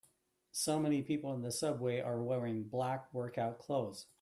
[0.51, 4.07] So many people on the subway are wearing black workout clothes.